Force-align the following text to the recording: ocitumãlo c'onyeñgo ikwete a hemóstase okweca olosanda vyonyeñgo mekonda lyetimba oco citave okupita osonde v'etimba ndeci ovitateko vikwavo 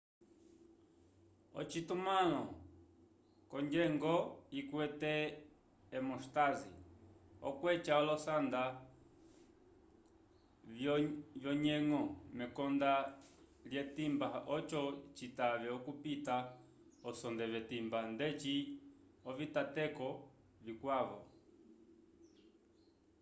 ocitumãlo 1.59 2.41
c'onyeñgo 3.49 4.13
ikwete 4.59 5.13
a 5.31 5.33
hemóstase 5.91 6.71
okweca 7.49 7.91
olosanda 8.01 8.61
vyonyeñgo 11.41 12.01
mekonda 12.39 12.91
lyetimba 13.69 14.27
oco 14.55 14.81
citave 15.17 15.67
okupita 15.77 16.35
osonde 17.09 17.45
v'etimba 17.51 17.99
ndeci 18.13 18.55
ovitateko 19.29 20.07
vikwavo 20.65 21.19